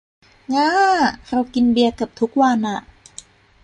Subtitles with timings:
[0.53, 0.69] ง้า
[1.29, 2.79] เรากินเบียร์เกือบทุกวันอ่ะ